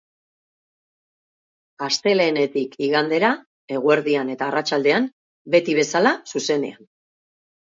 Astelehenetik 1.87 2.73
igandera, 2.85 3.29
eguerdian 3.77 4.33
eta 4.37 4.47
arratsaldean, 4.49 5.07
beti 5.57 5.77
bezala, 5.83 6.17
zuzenean. 6.35 6.91